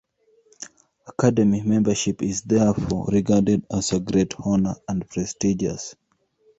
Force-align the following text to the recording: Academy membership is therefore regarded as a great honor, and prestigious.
Academy 1.05 1.61
membership 1.61 2.23
is 2.23 2.41
therefore 2.41 3.05
regarded 3.11 3.63
as 3.71 3.91
a 3.93 3.99
great 3.99 4.33
honor, 4.43 4.73
and 4.87 5.07
prestigious. 5.07 5.93